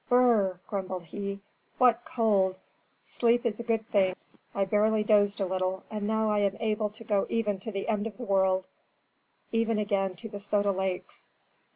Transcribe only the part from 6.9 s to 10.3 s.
go even to the end of the world, even again to